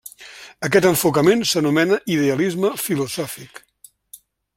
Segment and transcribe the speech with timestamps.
[0.67, 3.63] Aquest enfocament s'anomena idealisme filosòfic.